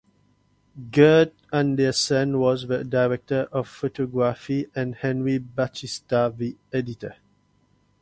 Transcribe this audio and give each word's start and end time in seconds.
Gert 0.91 1.31
Andersen 1.53 2.39
was 2.39 2.67
the 2.67 2.83
director 2.83 3.47
of 3.51 3.67
photography 3.67 4.65
and 4.73 4.95
Henry 4.95 5.37
Batista 5.37 6.29
the 6.29 6.57
editor. 6.73 7.17